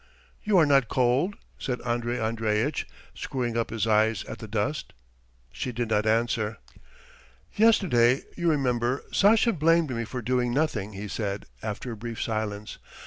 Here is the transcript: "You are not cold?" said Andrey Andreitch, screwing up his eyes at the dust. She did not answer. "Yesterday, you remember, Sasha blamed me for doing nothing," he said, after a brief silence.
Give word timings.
"You 0.43 0.57
are 0.57 0.65
not 0.65 0.87
cold?" 0.87 1.35
said 1.59 1.79
Andrey 1.81 2.19
Andreitch, 2.19 2.87
screwing 3.13 3.55
up 3.55 3.69
his 3.69 3.85
eyes 3.85 4.23
at 4.23 4.39
the 4.39 4.47
dust. 4.47 4.93
She 5.51 5.71
did 5.71 5.89
not 5.91 6.07
answer. 6.07 6.57
"Yesterday, 7.53 8.23
you 8.35 8.49
remember, 8.49 9.03
Sasha 9.11 9.53
blamed 9.53 9.91
me 9.91 10.03
for 10.05 10.23
doing 10.23 10.51
nothing," 10.55 10.93
he 10.93 11.07
said, 11.07 11.45
after 11.61 11.91
a 11.91 11.95
brief 11.95 12.19
silence. 12.19 12.79